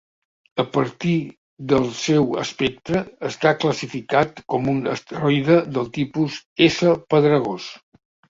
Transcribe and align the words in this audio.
A 0.61 0.63
partir 0.75 1.17
del 1.73 1.83
seu 1.97 2.25
espectre, 2.43 3.01
està 3.29 3.53
classificat 3.65 4.41
com 4.53 4.67
a 4.69 4.73
un 4.75 4.81
asteroide 4.95 5.59
de 5.77 5.85
tipus 6.01 6.41
S 6.71 6.97
pedregós. 7.15 7.69